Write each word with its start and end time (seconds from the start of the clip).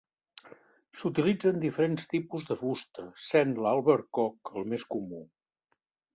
S'utilitzen 1.01 1.59
diferents 1.65 2.07
tipus 2.13 2.47
de 2.53 2.57
fusta, 2.63 3.07
sent 3.27 3.53
l'albercoc 3.67 4.53
el 4.57 4.69
més 4.73 4.89
comú. 4.97 5.23